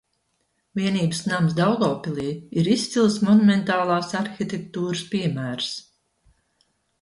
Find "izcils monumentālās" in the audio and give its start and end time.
2.77-4.09